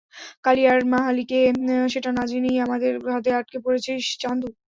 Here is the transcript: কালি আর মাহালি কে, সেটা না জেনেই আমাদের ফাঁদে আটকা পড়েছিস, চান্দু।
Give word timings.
কালি 0.45 0.63
আর 0.67 0.79
মাহালি 0.93 1.23
কে, 1.25 1.39
সেটা 1.93 2.09
না 2.17 2.23
জেনেই 2.31 2.57
আমাদের 2.65 2.93
ফাঁদে 3.05 3.31
আটকা 3.39 3.59
পড়েছিস, 3.65 4.03
চান্দু। 4.21 4.47